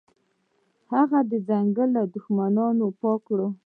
هغوی 0.93 1.37
ځنګل 1.47 1.89
له 1.97 2.03
دښمنانو 2.13 2.85
پاک 3.01 3.19
کړ. 3.27 3.39